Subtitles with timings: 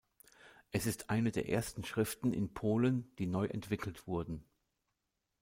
[0.71, 4.43] Es ist eine der ersten Schriften in Polen, die neu entwickelt wurden.